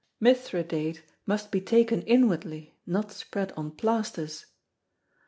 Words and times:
Mithridate 0.19 1.03
must 1.27 1.51
be 1.51 1.61
taken 1.61 2.01
inwardly, 2.01 2.73
not 2.87 3.11
spread 3.11 3.51
on 3.51 3.69
plasters. 3.69 4.47